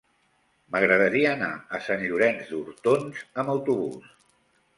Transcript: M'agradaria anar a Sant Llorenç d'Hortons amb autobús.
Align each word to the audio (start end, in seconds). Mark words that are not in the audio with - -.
M'agradaria 0.75 1.33
anar 1.37 1.49
a 1.77 1.81
Sant 1.89 2.07
Llorenç 2.07 2.49
d'Hortons 2.53 3.21
amb 3.45 3.53
autobús. 3.57 4.11